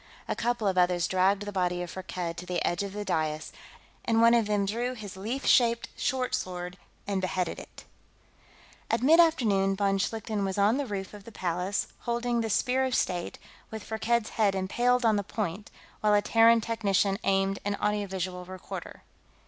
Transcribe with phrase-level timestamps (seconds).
[0.27, 3.53] A couple of others dragged the body of Firkked to the edge of the dais,
[4.03, 7.83] and one of them drew his leaf shaped short sword and beheaded it.
[8.89, 12.83] At mid afternoon, von Schlichten was on the roof of the Palace, holding the Spear
[12.83, 13.37] of State,
[13.69, 15.69] with Firkked's head impaled on the point,
[15.99, 19.03] while a Terran technician aimed an audio visual recorder.